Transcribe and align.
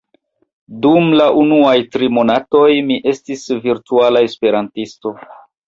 dum 0.85 1.11
la 1.21 1.27
unuaj 1.41 1.73
tri 1.97 2.09
monatoj 2.17 2.65
mi 2.89 2.99
estis 3.13 3.47
virtuala 3.69 4.27
esperantisto 4.33 5.17